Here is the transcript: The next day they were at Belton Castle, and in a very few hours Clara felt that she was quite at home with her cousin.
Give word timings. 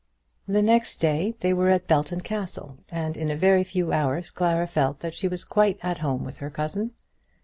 The 0.47 0.63
next 0.63 0.97
day 0.97 1.35
they 1.41 1.53
were 1.53 1.69
at 1.69 1.85
Belton 1.87 2.21
Castle, 2.21 2.79
and 2.89 3.15
in 3.15 3.29
a 3.29 3.37
very 3.37 3.63
few 3.63 3.91
hours 3.93 4.31
Clara 4.31 4.65
felt 4.65 5.01
that 5.01 5.13
she 5.13 5.27
was 5.27 5.43
quite 5.43 5.77
at 5.83 5.99
home 5.99 6.23
with 6.23 6.37
her 6.37 6.49
cousin. 6.49 6.93